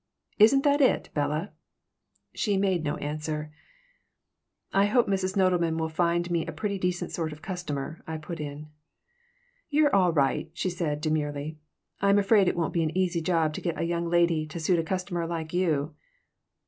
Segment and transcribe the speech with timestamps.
[0.39, 1.51] Isn't that it, Bella?"
[2.33, 3.53] She made no answer
[4.73, 5.37] "I hope Mrs.
[5.37, 8.69] Nodelman will find me a pretty decent sort of customer," I put in.
[9.69, 11.59] "You're all right," she said, demurely.
[12.01, 14.79] "I'm afraid it won't be an easy job to get a young lady to suit
[14.79, 15.93] a customer like you."